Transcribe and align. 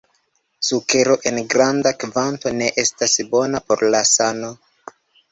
Sukero 0.67 1.17
en 1.31 1.35
granda 1.53 1.91
kvanto 2.03 2.53
ne 2.61 2.69
estas 2.85 3.13
bona 3.35 3.61
por 3.67 3.85
la 3.97 4.01
sano. 4.13 4.51